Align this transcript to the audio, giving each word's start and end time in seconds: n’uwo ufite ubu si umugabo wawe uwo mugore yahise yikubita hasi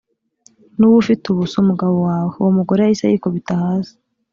n’uwo 0.77 0.97
ufite 1.03 1.23
ubu 1.31 1.43
si 1.51 1.57
umugabo 1.63 1.95
wawe 2.07 2.31
uwo 2.41 2.51
mugore 2.57 2.79
yahise 2.81 3.05
yikubita 3.11 3.53
hasi 3.63 3.93